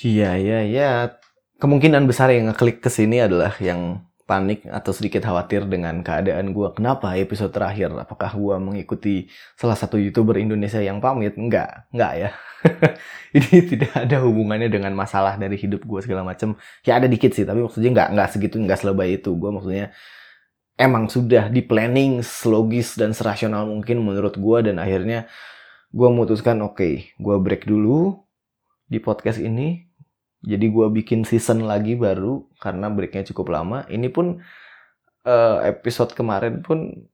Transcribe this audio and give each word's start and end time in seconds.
Iya, 0.00 0.40
iya, 0.40 0.58
iya. 0.64 0.88
Kemungkinan 1.60 2.08
besar 2.08 2.32
yang 2.32 2.48
ngeklik 2.48 2.80
ke 2.80 2.88
sini 2.88 3.20
adalah 3.20 3.52
yang 3.60 4.00
panik 4.24 4.64
atau 4.64 4.96
sedikit 4.96 5.20
khawatir 5.28 5.68
dengan 5.68 6.00
keadaan 6.00 6.56
gue. 6.56 6.68
Kenapa 6.72 7.12
episode 7.20 7.52
terakhir? 7.52 7.92
Apakah 7.92 8.32
gue 8.32 8.56
mengikuti 8.62 9.28
salah 9.60 9.76
satu 9.76 10.00
YouTuber 10.00 10.40
Indonesia 10.40 10.80
yang 10.80 11.04
pamit? 11.04 11.36
Enggak, 11.36 11.84
enggak 11.92 12.12
ya. 12.16 12.30
Ini 13.36 13.56
tidak 13.68 13.92
ada 13.92 14.16
hubungannya 14.24 14.72
dengan 14.72 14.96
masalah 14.96 15.36
dari 15.36 15.60
hidup 15.60 15.84
gue 15.84 16.00
segala 16.00 16.24
macam. 16.24 16.56
Ya 16.80 16.96
ada 16.96 17.04
dikit 17.04 17.36
sih, 17.36 17.44
tapi 17.44 17.60
maksudnya 17.60 17.90
enggak, 17.92 18.08
enggak 18.16 18.28
segitu, 18.32 18.56
enggak 18.56 18.80
selebay 18.80 19.20
itu. 19.20 19.36
Gue 19.36 19.52
maksudnya 19.52 19.92
emang 20.80 21.12
sudah 21.12 21.52
di 21.52 21.60
planning 21.60 22.24
selogis 22.24 22.96
dan 22.96 23.12
serasional 23.12 23.68
mungkin 23.68 24.00
menurut 24.00 24.40
gue 24.40 24.58
dan 24.72 24.80
akhirnya 24.80 25.28
gue 25.92 26.08
memutuskan 26.08 26.56
oke, 26.64 26.80
okay, 26.80 27.12
gue 27.20 27.36
break 27.36 27.68
dulu 27.68 28.16
di 28.88 28.96
podcast 29.02 29.42
ini 29.42 29.89
jadi 30.40 30.66
gue 30.72 30.86
bikin 30.88 31.28
season 31.28 31.68
lagi 31.68 32.00
baru 32.00 32.48
karena 32.64 32.88
breaknya 32.88 33.28
cukup 33.28 33.52
lama. 33.52 33.84
Ini 33.92 34.08
pun 34.08 34.40
uh, 35.28 35.56
episode 35.68 36.16
kemarin 36.16 36.64
pun 36.64 37.08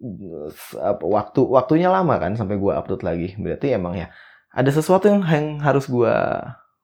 uh, 0.00 0.96
waktu 1.04 1.40
waktunya 1.44 1.92
lama 1.92 2.16
kan 2.16 2.32
sampai 2.32 2.56
gue 2.56 2.72
upload 2.72 3.04
lagi. 3.04 3.36
Berarti 3.36 3.76
emang 3.76 4.00
ya 4.00 4.08
ada 4.56 4.72
sesuatu 4.72 5.04
yang, 5.04 5.20
yang 5.28 5.60
harus 5.60 5.84
gue 5.84 6.14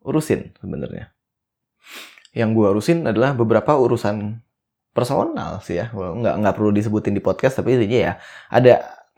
urusin 0.04 0.52
sebenarnya. 0.60 1.08
Yang 2.36 2.50
gue 2.52 2.66
urusin 2.76 2.98
adalah 3.08 3.32
beberapa 3.32 3.72
urusan 3.72 4.44
personal 4.92 5.64
sih 5.64 5.80
ya. 5.80 5.88
Nggak 5.88 6.34
nggak 6.36 6.54
perlu 6.60 6.68
disebutin 6.68 7.16
di 7.16 7.24
podcast 7.24 7.64
tapi 7.64 7.80
intinya 7.80 8.12
ya 8.12 8.14
ada 8.52 8.74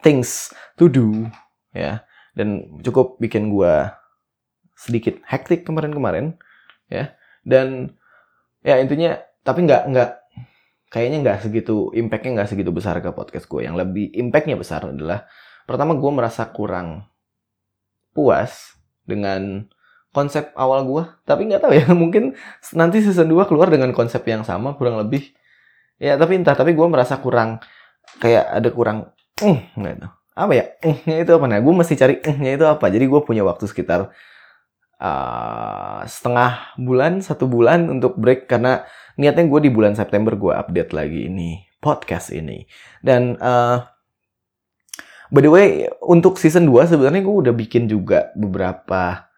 things 0.06 0.54
to 0.78 0.86
do 0.86 1.26
ya 1.74 2.06
dan 2.38 2.78
cukup 2.86 3.18
bikin 3.18 3.50
gue 3.50 3.90
sedikit 4.78 5.18
hektik 5.26 5.66
kemarin-kemarin 5.66 6.38
ya. 6.94 7.06
Dan 7.42 7.92
ya 8.62 8.78
intinya 8.80 9.18
tapi 9.42 9.66
nggak 9.66 9.82
nggak 9.90 10.10
kayaknya 10.88 11.18
nggak 11.26 11.38
segitu 11.42 11.90
impactnya 11.92 12.40
nggak 12.40 12.50
segitu 12.54 12.70
besar 12.70 13.02
ke 13.02 13.10
podcast 13.10 13.50
gue. 13.50 13.66
Yang 13.66 13.76
lebih 13.82 14.06
impactnya 14.14 14.56
besar 14.56 14.86
adalah 14.86 15.26
pertama 15.66 15.98
gue 15.98 16.10
merasa 16.14 16.46
kurang 16.54 17.10
puas 18.14 18.78
dengan 19.02 19.66
konsep 20.14 20.54
awal 20.54 20.86
gue. 20.86 21.02
Tapi 21.26 21.50
nggak 21.50 21.62
tahu 21.66 21.72
ya 21.74 21.86
mungkin 22.02 22.38
nanti 22.78 23.02
season 23.02 23.28
2 23.28 23.50
keluar 23.50 23.68
dengan 23.68 23.90
konsep 23.90 24.22
yang 24.24 24.46
sama 24.46 24.78
kurang 24.78 24.96
lebih. 25.02 25.34
Ya 25.98 26.14
tapi 26.14 26.38
entah 26.38 26.54
tapi 26.54 26.72
gue 26.72 26.86
merasa 26.86 27.18
kurang 27.18 27.58
kayak 28.22 28.44
ada 28.50 28.68
kurang 28.70 29.10
eh 29.42 29.70
gitu 29.74 30.08
apa 30.34 30.52
ya? 30.52 30.64
Eh 30.82 31.22
itu 31.22 31.30
apa? 31.30 31.46
Nah 31.46 31.62
gue 31.62 31.74
mesti 31.74 31.94
cari 31.94 32.18
eh 32.18 32.36
itu 32.58 32.66
apa? 32.66 32.90
Jadi 32.90 33.06
gue 33.06 33.20
punya 33.22 33.46
waktu 33.46 33.70
sekitar 33.70 34.10
uh, 35.04 36.00
setengah 36.08 36.80
bulan, 36.80 37.20
satu 37.20 37.44
bulan 37.44 37.92
untuk 37.92 38.16
break 38.16 38.48
karena 38.48 38.88
niatnya 39.20 39.44
gue 39.44 39.60
di 39.68 39.70
bulan 39.70 39.92
September 39.92 40.32
gue 40.32 40.52
update 40.56 40.96
lagi 40.96 41.28
ini 41.28 41.68
podcast 41.84 42.32
ini. 42.32 42.64
Dan 43.04 43.36
uh, 43.36 43.84
by 45.28 45.40
the 45.44 45.52
way 45.52 45.68
untuk 46.00 46.40
season 46.40 46.64
2 46.64 46.96
sebenarnya 46.96 47.20
gue 47.20 47.36
udah 47.44 47.54
bikin 47.54 47.84
juga 47.84 48.32
beberapa 48.32 49.28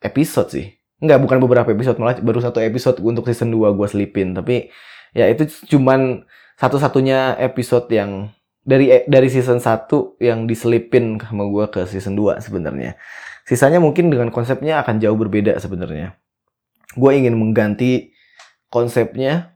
episode 0.00 0.48
sih. 0.48 0.66
Enggak, 0.96 1.20
bukan 1.20 1.38
beberapa 1.44 1.68
episode, 1.76 2.00
malah 2.00 2.16
baru 2.24 2.40
satu 2.40 2.64
episode 2.64 3.04
untuk 3.04 3.28
season 3.28 3.52
2 3.52 3.76
gue 3.76 3.88
selipin. 3.92 4.32
Tapi 4.32 4.72
ya 5.12 5.28
itu 5.28 5.44
cuman 5.76 6.24
satu-satunya 6.56 7.36
episode 7.36 7.84
yang 7.92 8.32
dari 8.64 9.04
dari 9.04 9.28
season 9.28 9.60
1 9.60 9.92
yang 10.24 10.48
diselipin 10.48 11.20
sama 11.20 11.44
gue 11.46 11.64
ke 11.68 11.80
season 11.84 12.16
2 12.16 12.40
sebenarnya. 12.40 12.96
Sisanya 13.46 13.78
mungkin 13.78 14.10
dengan 14.10 14.34
konsepnya 14.34 14.82
akan 14.82 14.98
jauh 14.98 15.14
berbeda 15.14 15.54
sebenarnya. 15.62 16.18
Gue 16.98 17.14
ingin 17.14 17.38
mengganti 17.38 18.10
konsepnya. 18.74 19.54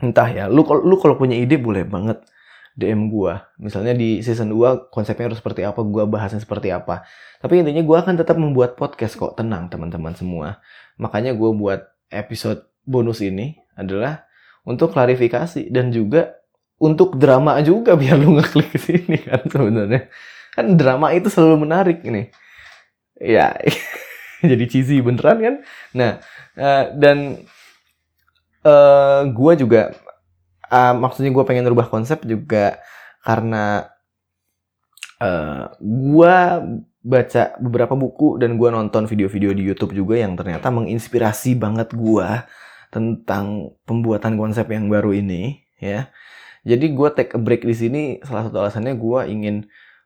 Entah 0.00 0.28
ya, 0.32 0.44
lu 0.48 0.64
lu 0.64 0.96
kalau 0.96 1.16
punya 1.16 1.36
ide 1.36 1.60
boleh 1.60 1.84
banget 1.84 2.24
DM 2.72 3.12
gue. 3.12 3.36
Misalnya 3.60 3.92
di 3.92 4.24
season 4.24 4.48
2 4.48 4.88
konsepnya 4.88 5.28
harus 5.28 5.40
seperti 5.44 5.68
apa, 5.68 5.84
gue 5.84 6.04
bahasnya 6.08 6.40
seperti 6.40 6.72
apa. 6.72 7.04
Tapi 7.40 7.60
intinya 7.60 7.84
gue 7.84 7.96
akan 8.00 8.16
tetap 8.16 8.40
membuat 8.40 8.80
podcast 8.80 9.16
kok, 9.16 9.36
tenang 9.36 9.68
teman-teman 9.68 10.16
semua. 10.16 10.64
Makanya 10.96 11.36
gue 11.36 11.50
buat 11.52 11.84
episode 12.08 12.64
bonus 12.88 13.20
ini 13.20 13.60
adalah 13.76 14.24
untuk 14.64 14.96
klarifikasi 14.96 15.68
dan 15.68 15.92
juga 15.92 16.32
untuk 16.80 17.16
drama 17.20 17.60
juga 17.60 17.92
biar 18.00 18.16
lu 18.16 18.40
ngeklik 18.40 18.72
sini 18.80 19.20
kan 19.20 19.44
sebenarnya. 19.48 20.08
Kan 20.56 20.80
drama 20.80 21.12
itu 21.12 21.28
selalu 21.28 21.68
menarik 21.68 22.00
ini 22.04 22.32
ya 23.20 23.56
jadi 24.50 24.64
cheesy 24.68 25.00
beneran 25.00 25.38
kan? 25.40 25.54
Nah 25.96 26.12
uh, 26.56 26.84
dan 26.96 27.46
uh, 28.66 28.70
eh, 28.70 29.22
gue 29.32 29.52
juga 29.60 29.82
uh, 30.68 30.94
maksudnya 30.96 31.30
gue 31.32 31.44
pengen 31.46 31.66
rubah 31.68 31.88
konsep 31.88 32.22
juga 32.26 32.80
karena 33.22 33.90
uh, 35.22 35.72
gue 35.80 36.36
baca 37.06 37.54
beberapa 37.62 37.94
buku 37.94 38.42
dan 38.42 38.58
gue 38.58 38.66
nonton 38.66 39.06
video-video 39.06 39.54
di 39.54 39.62
YouTube 39.62 39.94
juga 39.94 40.18
yang 40.18 40.34
ternyata 40.34 40.74
menginspirasi 40.74 41.54
banget 41.54 41.94
gue 41.94 42.28
tentang 42.90 43.78
pembuatan 43.86 44.34
konsep 44.34 44.66
yang 44.70 44.90
baru 44.90 45.14
ini 45.14 45.62
ya. 45.78 46.10
Jadi 46.66 46.98
gue 46.98 47.08
take 47.14 47.38
a 47.38 47.40
break 47.40 47.62
di 47.62 47.74
sini. 47.78 48.02
Salah 48.26 48.50
satu 48.50 48.58
alasannya 48.58 48.98
gue 48.98 49.20
ingin 49.30 49.56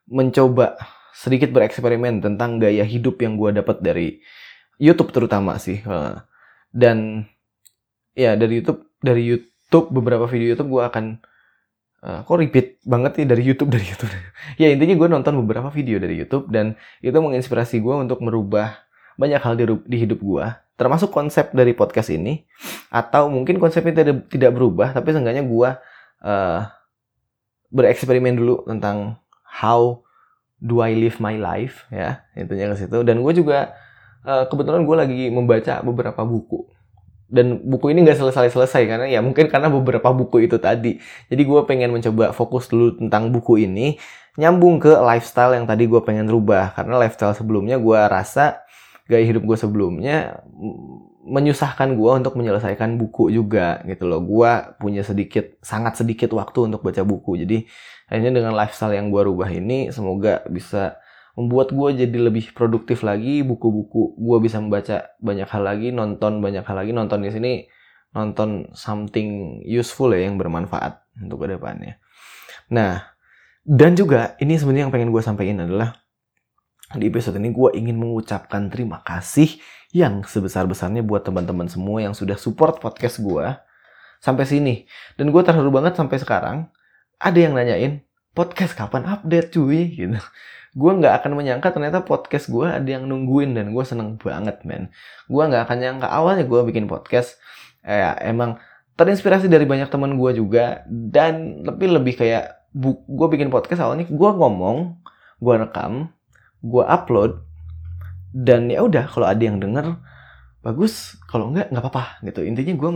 mencoba 0.05 0.77
sedikit 1.11 1.51
bereksperimen 1.51 2.23
tentang 2.23 2.57
gaya 2.57 2.83
hidup 2.87 3.19
yang 3.21 3.35
gue 3.35 3.61
dapat 3.61 3.83
dari 3.83 4.19
YouTube 4.81 5.13
terutama 5.13 5.59
sih. 5.61 5.83
Dan 6.71 7.27
ya 8.15 8.35
dari 8.35 8.63
YouTube 8.63 8.91
dari 8.99 9.23
YouTube 9.27 9.87
beberapa 9.91 10.27
video 10.27 10.55
YouTube 10.55 10.71
gue 10.71 10.83
akan 10.83 11.05
uh, 12.03 12.19
kok 12.25 12.37
repeat 12.37 12.67
banget 12.83 13.21
nih 13.21 13.27
dari 13.27 13.43
YouTube 13.43 13.69
dari 13.75 13.85
YouTube. 13.85 14.11
ya 14.57 14.67
intinya 14.71 14.95
gue 14.97 15.07
nonton 15.07 15.33
beberapa 15.45 15.69
video 15.69 15.97
dari 16.01 16.19
YouTube 16.19 16.49
dan 16.49 16.75
itu 16.99 17.15
menginspirasi 17.15 17.79
gue 17.79 17.95
untuk 17.95 18.19
merubah 18.19 18.83
banyak 19.19 19.41
hal 19.43 19.53
di, 19.59 19.65
di 19.85 19.97
hidup 20.01 20.19
gue. 20.19 20.45
Termasuk 20.79 21.13
konsep 21.13 21.53
dari 21.53 21.77
podcast 21.77 22.09
ini 22.09 22.41
atau 22.89 23.29
mungkin 23.29 23.61
konsepnya 23.61 24.01
tidak 24.01 24.27
tidak 24.33 24.51
berubah 24.57 24.97
tapi 24.97 25.13
seenggaknya 25.13 25.45
gue 25.45 25.69
uh, 26.25 26.59
bereksperimen 27.71 28.35
dulu 28.35 28.65
tentang 28.67 29.15
how 29.45 30.01
Do 30.61 30.85
I 30.85 30.93
Live 30.93 31.17
My 31.17 31.35
Life? 31.41 31.89
Ya 31.89 32.21
intinya 32.37 32.77
ke 32.77 32.85
situ. 32.85 33.01
Dan 33.01 33.25
gue 33.25 33.33
juga 33.33 33.73
uh, 34.21 34.45
kebetulan 34.45 34.85
gue 34.85 34.95
lagi 34.95 35.21
membaca 35.33 35.81
beberapa 35.81 36.21
buku. 36.21 36.69
Dan 37.31 37.63
buku 37.65 37.95
ini 37.95 38.05
nggak 38.05 38.19
selesai-selesai 38.21 38.83
karena 38.85 39.07
ya 39.09 39.23
mungkin 39.25 39.49
karena 39.49 39.73
beberapa 39.73 40.13
buku 40.13 40.45
itu 40.45 40.61
tadi. 40.61 41.01
Jadi 41.33 41.41
gue 41.41 41.61
pengen 41.65 41.89
mencoba 41.89 42.29
fokus 42.31 42.69
dulu 42.69 42.93
tentang 42.93 43.33
buku 43.33 43.65
ini 43.65 43.97
nyambung 44.37 44.79
ke 44.79 44.93
lifestyle 45.01 45.57
yang 45.57 45.65
tadi 45.65 45.89
gue 45.89 45.99
pengen 46.05 46.29
rubah. 46.29 46.77
Karena 46.77 47.01
lifestyle 47.01 47.33
sebelumnya 47.33 47.81
gue 47.81 47.97
rasa 47.97 48.61
gaya 49.09 49.25
hidup 49.25 49.43
gue 49.43 49.57
sebelumnya 49.57 50.45
menyusahkan 51.21 51.93
gue 51.93 52.11
untuk 52.17 52.33
menyelesaikan 52.33 52.97
buku 52.97 53.29
juga 53.29 53.81
gitu 53.85 54.09
loh. 54.09 54.21
Gue 54.25 54.51
punya 54.81 55.05
sedikit, 55.05 55.57
sangat 55.61 56.01
sedikit 56.01 56.33
waktu 56.33 56.71
untuk 56.71 56.81
baca 56.81 57.05
buku. 57.05 57.45
Jadi 57.45 57.57
akhirnya 58.09 58.41
dengan 58.41 58.53
lifestyle 58.57 58.97
yang 58.97 59.13
gue 59.13 59.21
rubah 59.21 59.49
ini, 59.49 59.93
semoga 59.93 60.41
bisa 60.49 60.97
membuat 61.37 61.71
gue 61.71 62.05
jadi 62.05 62.17
lebih 62.17 62.51
produktif 62.57 63.05
lagi. 63.05 63.45
Buku-buku 63.45 64.17
gue 64.17 64.37
bisa 64.41 64.57
membaca 64.57 65.13
banyak 65.21 65.47
hal 65.47 65.63
lagi, 65.63 65.87
nonton 65.93 66.41
banyak 66.41 66.65
hal 66.65 66.75
lagi. 66.75 66.91
Nonton 66.91 67.21
di 67.21 67.29
sini 67.29 67.53
nonton 68.11 68.67
something 68.75 69.61
useful 69.63 70.11
ya 70.11 70.27
yang 70.27 70.35
bermanfaat 70.35 70.99
untuk 71.21 71.47
ke 71.47 71.55
depannya. 71.55 71.95
Nah, 72.73 72.99
dan 73.61 73.93
juga 73.93 74.35
ini 74.41 74.57
sebenarnya 74.57 74.89
yang 74.89 74.93
pengen 74.93 75.13
gue 75.13 75.21
sampaikan 75.21 75.63
adalah 75.69 76.00
di 76.95 77.07
episode 77.07 77.39
ini 77.39 77.55
gue 77.55 77.69
ingin 77.77 77.95
mengucapkan 77.95 78.67
terima 78.67 78.99
kasih 79.05 79.59
yang 79.91 80.23
sebesar-besarnya 80.23 81.03
buat 81.03 81.23
teman-teman 81.23 81.67
semua 81.67 82.03
yang 82.03 82.15
sudah 82.15 82.35
support 82.35 82.79
podcast 82.79 83.19
gue 83.19 83.45
sampai 84.23 84.45
sini. 84.47 84.75
Dan 85.15 85.31
gue 85.31 85.41
terharu 85.43 85.71
banget 85.71 85.95
sampai 85.95 86.17
sekarang 86.19 86.57
ada 87.19 87.39
yang 87.39 87.55
nanyain 87.55 88.03
podcast 88.31 88.75
kapan 88.75 89.07
update 89.07 89.51
cuy 89.55 89.91
gitu. 89.91 90.19
Gue 90.71 90.91
nggak 90.95 91.19
akan 91.19 91.35
menyangka 91.35 91.75
ternyata 91.75 91.99
podcast 92.07 92.47
gue 92.47 92.63
ada 92.63 92.87
yang 92.87 93.03
nungguin 93.03 93.59
dan 93.59 93.75
gue 93.75 93.83
seneng 93.83 94.15
banget 94.15 94.63
men. 94.63 94.87
Gue 95.27 95.43
nggak 95.43 95.67
akan 95.67 95.77
nyangka 95.83 96.07
awalnya 96.07 96.47
gue 96.47 96.59
bikin 96.63 96.87
podcast 96.87 97.35
eh, 97.83 98.07
emang 98.23 98.55
terinspirasi 98.95 99.51
dari 99.51 99.67
banyak 99.67 99.91
teman 99.91 100.15
gue 100.15 100.31
juga 100.39 100.87
dan 100.87 101.65
lebih 101.67 101.99
lebih 101.99 102.13
kayak 102.15 102.71
gue 102.71 103.27
bikin 103.35 103.51
podcast 103.51 103.83
awalnya 103.83 104.07
gue 104.07 104.31
ngomong 104.31 104.95
gue 105.43 105.55
rekam 105.59 106.07
gue 106.61 106.83
upload 106.85 107.41
dan 108.31 108.71
ya 108.71 108.79
udah 108.85 109.11
kalau 109.11 109.27
ada 109.27 109.43
yang 109.43 109.59
denger 109.59 109.99
bagus. 110.63 111.19
Kalau 111.27 111.51
enggak 111.51 111.69
nggak 111.73 111.83
apa-apa 111.83 112.23
gitu. 112.23 112.45
Intinya 112.47 112.73
gue 112.77 112.91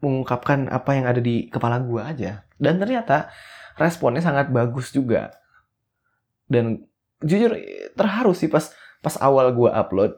mengungkapkan 0.00 0.70
apa 0.70 0.90
yang 0.96 1.06
ada 1.10 1.20
di 1.20 1.50
kepala 1.52 1.82
gue 1.82 2.00
aja. 2.00 2.48
Dan 2.56 2.80
ternyata 2.80 3.28
responnya 3.76 4.24
sangat 4.24 4.48
bagus 4.48 4.90
juga. 4.94 5.34
Dan 6.48 6.88
jujur 7.20 7.52
terharu 7.98 8.32
sih 8.32 8.48
pas 8.48 8.72
pas 9.04 9.14
awal 9.20 9.52
gue 9.52 9.68
upload. 9.68 10.16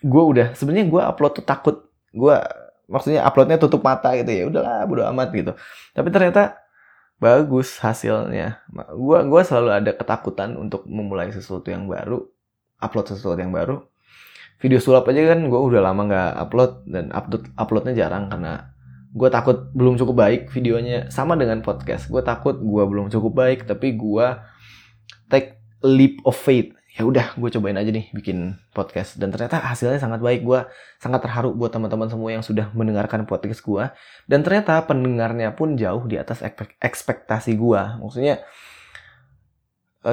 Gue 0.00 0.22
udah 0.22 0.56
sebenarnya 0.56 0.88
gue 0.88 1.02
upload 1.02 1.42
tuh 1.42 1.46
takut. 1.46 1.76
Gue 2.16 2.40
maksudnya 2.86 3.26
uploadnya 3.26 3.58
tutup 3.58 3.82
mata 3.82 4.14
gitu 4.14 4.30
ya 4.30 4.46
udahlah 4.48 4.86
bodo 4.88 5.04
amat 5.12 5.28
gitu. 5.34 5.52
Tapi 5.92 6.08
ternyata 6.08 6.56
bagus 7.20 7.76
hasilnya. 7.82 8.64
Gue 8.94 9.18
gua 9.24 9.42
selalu 9.42 9.70
ada 9.72 9.92
ketakutan 9.96 10.54
untuk 10.56 10.84
memulai 10.84 11.32
sesuatu 11.32 11.72
yang 11.72 11.88
baru 11.88 12.28
upload 12.82 13.12
sesuatu 13.12 13.40
yang 13.40 13.54
baru 13.54 13.82
video 14.56 14.80
sulap 14.80 15.04
aja 15.12 15.36
kan 15.36 15.40
gue 15.46 15.60
udah 15.60 15.84
lama 15.84 16.08
nggak 16.08 16.32
upload 16.48 16.72
dan 16.88 17.12
upload 17.12 17.44
uploadnya 17.60 17.94
jarang 18.06 18.32
karena 18.32 18.72
gue 19.16 19.28
takut 19.32 19.72
belum 19.72 19.96
cukup 19.96 20.16
baik 20.16 20.40
videonya. 20.52 21.08
Sama 21.08 21.40
dengan 21.40 21.64
podcast 21.64 22.12
gue 22.12 22.20
takut 22.20 22.60
gue 22.60 22.84
belum 22.84 23.08
cukup 23.08 23.32
baik 23.32 23.64
tapi 23.64 23.96
gue 23.96 24.26
take 25.32 25.56
leap 25.80 26.20
of 26.28 26.36
faith. 26.36 26.72
Ya 26.96 27.04
udah 27.04 27.36
gue 27.36 27.48
cobain 27.52 27.76
aja 27.76 27.92
nih 27.92 28.08
bikin 28.12 28.56
podcast. 28.72 29.20
Dan 29.20 29.28
ternyata 29.28 29.60
hasilnya 29.60 30.00
sangat 30.00 30.20
baik 30.20 30.44
gue 30.44 30.64
sangat 31.00 31.24
terharu 31.24 31.52
buat 31.52 31.72
teman-teman 31.72 32.08
semua 32.08 32.32
yang 32.32 32.44
sudah 32.44 32.72
mendengarkan 32.72 33.28
podcast 33.28 33.60
gue 33.64 33.84
dan 34.28 34.40
ternyata 34.40 34.80
pendengarnya 34.84 35.52
pun 35.52 35.76
jauh 35.76 36.04
di 36.08 36.16
atas 36.16 36.40
ekspektasi 36.80 37.56
gue 37.56 37.80
maksudnya 38.00 38.40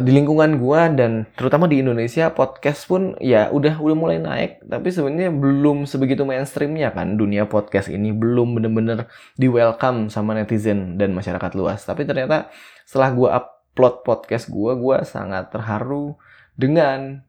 di 0.01 0.09
lingkungan 0.09 0.57
gue 0.57 0.81
dan 0.97 1.29
terutama 1.37 1.69
di 1.69 1.85
Indonesia 1.85 2.33
podcast 2.33 2.89
pun 2.89 3.13
ya 3.21 3.53
udah 3.53 3.77
udah 3.77 3.93
mulai 3.93 4.17
naik. 4.17 4.65
Tapi 4.65 4.89
sebenarnya 4.89 5.29
belum 5.29 5.85
sebegitu 5.85 6.25
mainstreamnya 6.25 6.89
kan. 6.89 7.13
Dunia 7.13 7.45
podcast 7.45 7.93
ini 7.93 8.09
belum 8.09 8.57
bener-bener 8.57 9.05
di 9.37 9.45
welcome 9.45 10.09
sama 10.09 10.33
netizen 10.33 10.97
dan 10.97 11.13
masyarakat 11.13 11.53
luas. 11.53 11.85
Tapi 11.85 12.09
ternyata 12.09 12.49
setelah 12.89 13.13
gue 13.13 13.29
upload 13.29 14.01
podcast 14.01 14.49
gue 14.49 14.71
gue 14.73 14.97
sangat 15.05 15.53
terharu 15.53 16.17
dengan 16.57 17.21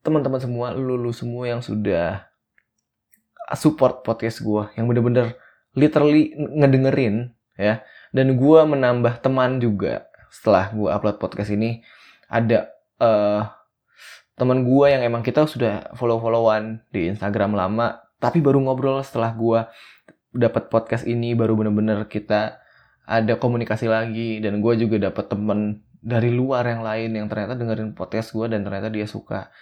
teman-teman 0.00 0.40
semua, 0.40 0.66
lulu 0.72 1.12
semua 1.12 1.52
yang 1.52 1.60
sudah 1.60 2.32
support 3.52 4.00
podcast 4.00 4.40
gue, 4.40 4.64
yang 4.80 4.88
bener-bener 4.88 5.36
literally 5.76 6.32
ngedengerin 6.36 7.36
ya, 7.60 7.84
dan 8.10 8.36
gue 8.36 8.60
menambah 8.64 9.20
teman 9.20 9.60
juga 9.60 10.11
setelah 10.32 10.72
gue 10.72 10.88
upload 10.88 11.20
podcast 11.20 11.52
ini 11.52 11.84
ada 12.32 12.72
uh, 12.96 13.44
teman 14.32 14.64
gue 14.64 14.86
yang 14.88 15.04
emang 15.04 15.20
kita 15.20 15.44
sudah 15.44 15.92
follow-followan 15.92 16.80
di 16.88 17.12
Instagram 17.12 17.52
lama, 17.52 18.00
tapi 18.16 18.40
baru 18.40 18.64
ngobrol 18.64 19.04
setelah 19.04 19.36
gue 19.36 19.60
dapat 20.32 20.72
podcast 20.72 21.04
ini 21.04 21.36
baru 21.36 21.52
bener-bener 21.52 22.08
kita 22.08 22.56
ada 23.04 23.36
komunikasi 23.36 23.92
lagi 23.92 24.40
dan 24.40 24.64
gue 24.64 24.72
juga 24.80 25.12
dapat 25.12 25.28
temen 25.28 25.84
dari 26.00 26.32
luar 26.32 26.64
yang 26.64 26.80
lain 26.80 27.12
yang 27.12 27.26
ternyata 27.28 27.52
dengerin 27.52 27.92
podcast 27.92 28.32
gue 28.32 28.48
dan 28.48 28.64
ternyata 28.64 28.88
dia 28.88 29.04
suka. 29.04 29.52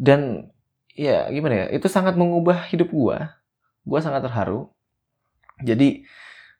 Dan 0.00 0.48
ya 0.96 1.28
gimana 1.28 1.66
ya 1.66 1.76
itu 1.76 1.86
sangat 1.90 2.14
mengubah 2.14 2.70
hidup 2.70 2.88
gue 2.90 3.18
gue 3.84 4.00
sangat 4.00 4.24
terharu. 4.24 4.72
Jadi 5.60 6.02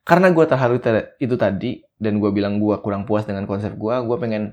karena 0.04 0.28
gue 0.30 0.44
terharu 0.44 0.76
itu 1.16 1.34
tadi 1.40 1.80
dan 1.96 2.20
gue 2.20 2.28
bilang 2.28 2.60
gue 2.60 2.76
kurang 2.84 3.08
puas 3.08 3.24
dengan 3.24 3.48
konsep 3.48 3.72
gue 3.72 3.94
gue 4.04 4.16
pengen 4.20 4.52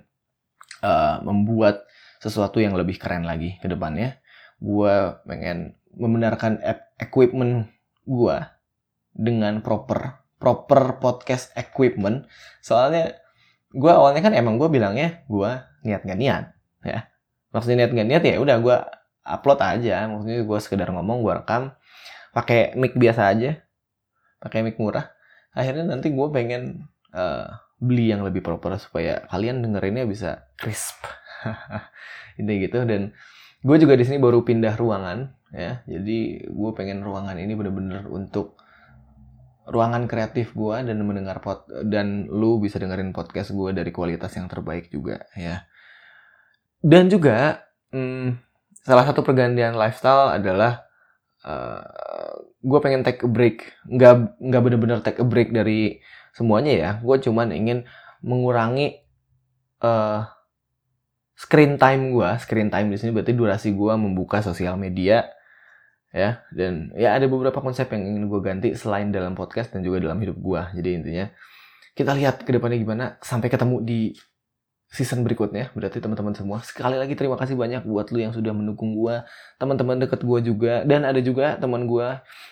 uh, 0.79 1.19
membuat 1.21 1.83
sesuatu 2.21 2.61
yang 2.61 2.77
lebih 2.77 3.01
keren 3.01 3.25
lagi 3.25 3.57
ke 3.59 3.67
depannya. 3.67 4.21
Gue 4.61 5.17
pengen 5.25 5.73
membenarkan 5.97 6.61
equipment 7.01 7.67
gue 8.05 8.37
dengan 9.11 9.59
proper 9.65 10.21
proper 10.37 11.01
podcast 11.01 11.49
equipment. 11.57 12.29
Soalnya 12.61 13.17
gue 13.73 13.91
awalnya 13.91 14.21
kan 14.21 14.33
emang 14.37 14.61
gue 14.61 14.69
bilangnya 14.69 15.25
gue 15.25 15.51
niat 15.83 16.05
gak 16.05 16.19
niat 16.19 16.43
ya. 16.85 17.09
Maksudnya 17.51 17.85
niat 17.85 17.91
gak 17.91 18.07
niat 18.07 18.23
ya 18.23 18.35
udah 18.37 18.57
gue 18.61 18.77
upload 19.25 19.59
aja. 19.65 20.05
Maksudnya 20.05 20.45
gue 20.45 20.59
sekedar 20.61 20.89
ngomong 20.93 21.25
gue 21.25 21.33
rekam 21.33 21.73
pakai 22.31 22.77
mic 22.79 22.95
biasa 22.95 23.27
aja 23.27 23.59
pakai 24.39 24.63
mic 24.63 24.79
murah 24.79 25.11
akhirnya 25.51 25.85
nanti 25.87 26.11
gue 26.11 26.27
pengen 26.31 26.87
uh, 27.15 27.47
beli 27.81 28.13
yang 28.13 28.21
lebih 28.21 28.45
proper 28.45 28.77
supaya 28.77 29.25
kalian 29.27 29.65
dengerinnya 29.65 30.05
bisa 30.05 30.45
crisp. 30.55 31.01
Ini 32.39 32.53
gitu. 32.69 32.85
Dan 32.85 33.11
gue 33.65 33.77
juga 33.81 33.97
di 33.97 34.05
sini 34.05 34.21
baru 34.21 34.45
pindah 34.45 34.77
ruangan 34.77 35.33
ya. 35.51 35.81
Jadi 35.89 36.45
gue 36.45 36.71
pengen 36.77 37.01
ruangan 37.01 37.35
ini 37.37 37.53
bener-bener 37.57 38.07
untuk 38.07 38.61
ruangan 39.69 40.09
kreatif 40.09 40.57
gue 40.57 40.77
dan 40.83 40.97
mendengar 41.05 41.37
pot 41.39 41.69
dan 41.85 42.25
lu 42.27 42.57
bisa 42.57 42.81
dengerin 42.81 43.13
podcast 43.13 43.53
gue 43.53 43.69
dari 43.71 43.93
kualitas 43.93 44.33
yang 44.37 44.49
terbaik 44.49 44.89
juga 44.89 45.25
ya. 45.37 45.65
Dan 46.81 47.13
juga 47.13 47.61
hmm, 47.93 48.41
salah 48.81 49.05
satu 49.05 49.21
pergantian 49.21 49.77
lifestyle 49.77 50.33
adalah 50.33 50.90
eh, 51.45 52.35
gue 52.61 52.79
pengen 52.83 53.01
take 53.05 53.25
a 53.25 53.29
break. 53.29 53.85
Nggak 53.89 54.37
nggak 54.39 54.61
bener-bener 54.61 54.99
take 55.05 55.21
a 55.21 55.27
break 55.27 55.53
dari 55.53 56.01
semuanya 56.33 56.73
ya. 56.73 56.91
Gue 57.01 57.17
cuman 57.21 57.51
ingin 57.51 57.85
mengurangi 58.21 59.01
uh, 59.81 60.29
screen 61.33 61.81
time 61.81 62.13
gue 62.13 62.29
screen 62.37 62.69
time 62.69 62.93
di 62.93 62.97
sini 63.01 63.09
berarti 63.09 63.33
durasi 63.33 63.73
gue 63.73 63.93
membuka 63.97 64.45
sosial 64.45 64.77
media 64.77 65.25
ya. 66.13 66.45
Dan 66.53 66.93
ya 66.93 67.17
ada 67.17 67.25
beberapa 67.25 67.59
konsep 67.59 67.89
yang 67.93 68.05
ingin 68.05 68.23
gue 68.29 68.39
ganti 68.45 68.69
selain 68.77 69.09
dalam 69.09 69.33
podcast 69.33 69.73
dan 69.73 69.81
juga 69.81 70.01
dalam 70.03 70.21
hidup 70.21 70.37
gue 70.37 70.61
jadi 70.77 70.89
intinya 71.01 71.27
kita 71.91 72.15
lihat 72.15 72.47
ke 72.47 72.51
depannya 72.55 72.79
gimana 72.79 73.05
sampai 73.19 73.51
ketemu 73.51 73.83
di 73.83 74.01
season 74.91 75.23
berikutnya. 75.23 75.71
Berarti 75.71 76.03
teman-teman 76.03 76.35
semua 76.35 76.59
sekali 76.67 76.99
lagi 76.99 77.15
terima 77.15 77.39
kasih 77.39 77.55
banyak 77.55 77.87
buat 77.87 78.11
lu 78.11 78.19
yang 78.19 78.35
sudah 78.35 78.51
mendukung 78.51 78.91
gue 78.99 79.23
teman-teman 79.55 80.03
deket 80.03 80.19
gue 80.27 80.39
juga 80.43 80.83
dan 80.83 81.07
ada 81.07 81.23
juga 81.23 81.55
teman 81.55 81.87
gue 81.87 82.07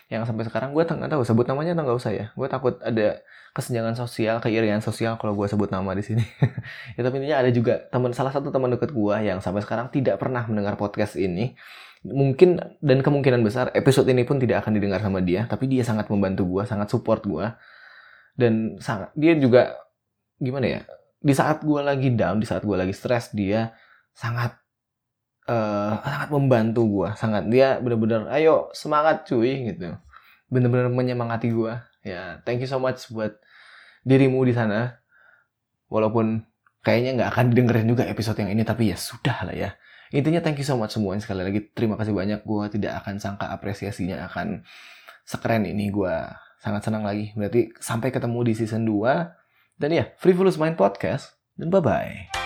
yang 0.07 0.23
sampai 0.23 0.47
sekarang 0.47 0.71
gue 0.71 0.87
nggak 0.87 1.11
tahu 1.11 1.27
sebut 1.27 1.45
namanya 1.51 1.75
atau 1.75 1.83
nggak 1.83 1.99
usah 1.99 2.11
ya? 2.15 2.25
Gue 2.39 2.47
takut 2.47 2.79
ada 2.79 3.19
kesenjangan 3.51 3.99
sosial 3.99 4.39
keirian 4.39 4.79
sosial 4.79 5.19
kalau 5.19 5.35
gue 5.35 5.51
sebut 5.51 5.67
nama 5.67 5.91
di 5.91 6.01
sini. 6.01 6.23
Ya 6.95 7.03
tapi 7.03 7.19
intinya 7.19 7.43
ada 7.43 7.51
juga 7.51 7.83
teman 7.91 8.15
salah 8.15 8.31
satu 8.31 8.55
teman 8.55 8.71
deket 8.71 8.95
gue 8.95 9.15
yang 9.19 9.43
sampai 9.43 9.59
sekarang 9.59 9.91
tidak 9.91 10.15
pernah 10.15 10.47
mendengar 10.47 10.79
podcast 10.79 11.19
ini. 11.19 11.59
Mungkin 12.07 12.79
dan 12.79 13.03
kemungkinan 13.03 13.43
besar 13.43 13.75
episode 13.75 14.07
ini 14.07 14.23
pun 14.23 14.39
tidak 14.39 14.63
akan 14.63 14.79
didengar 14.79 15.03
sama 15.03 15.19
dia 15.19 15.43
tapi 15.51 15.67
dia 15.67 15.83
sangat 15.83 16.07
membantu 16.07 16.47
gue 16.47 16.63
sangat 16.63 16.87
support 16.87 17.27
gue 17.27 17.51
dan 18.39 18.79
sangat 18.79 19.11
dia 19.19 19.35
juga 19.35 19.75
gimana 20.39 20.79
ya 20.79 20.81
di 21.19 21.33
saat 21.35 21.63
gue 21.63 21.81
lagi 21.83 22.15
down 22.15 22.39
di 22.39 22.47
saat 22.47 22.63
gue 22.63 22.75
lagi 22.75 22.95
stres 22.95 23.35
dia 23.35 23.75
sangat 24.15 24.55
uh, 25.51 25.99
sangat 25.99 26.29
membantu 26.31 26.81
gue 26.87 27.09
sangat 27.19 27.47
dia 27.51 27.77
bener-bener 27.83 28.31
ayo 28.31 28.71
semangat 28.71 29.27
cuy 29.27 29.75
gitu 29.75 29.95
bener-bener 30.47 30.87
menyemangati 30.87 31.51
gue 31.51 31.73
ya 32.07 32.39
thank 32.47 32.63
you 32.63 32.69
so 32.69 32.79
much 32.79 33.11
buat 33.11 33.35
dirimu 34.07 34.39
di 34.47 34.55
sana 34.55 34.95
walaupun 35.91 36.47
kayaknya 36.79 37.19
nggak 37.19 37.29
akan 37.35 37.45
didengerin 37.51 37.87
juga 37.91 38.07
episode 38.07 38.39
yang 38.39 38.55
ini 38.55 38.63
tapi 38.63 38.89
ya 38.89 38.97
sudah 38.97 39.43
lah 39.43 39.55
ya 39.55 39.71
Intinya 40.09 40.41
thank 40.41 40.57
you 40.57 40.65
so 40.65 40.73
much 40.73 40.97
semuanya 40.97 41.21
sekali 41.21 41.45
lagi. 41.45 41.61
Terima 41.69 41.93
kasih 41.93 42.17
banyak. 42.17 42.41
Gue 42.41 42.65
tidak 42.73 43.05
akan 43.05 43.21
sangka 43.21 43.53
apresiasinya 43.53 44.25
akan 44.25 44.65
sekeren 45.21 45.69
ini. 45.69 45.93
Gue 45.93 46.13
sangat 46.57 46.89
senang 46.89 47.05
lagi. 47.05 47.29
Berarti 47.37 47.69
sampai 47.77 48.09
ketemu 48.09 48.39
di 48.41 48.53
season 48.57 48.89
2. 48.89 49.38
Dan 49.79 49.95
ya, 49.95 50.11
Frivolous 50.19 50.59
Mind 50.59 50.75
Podcast. 50.75 51.39
Dan 51.55 51.71
bye-bye. 51.71 52.38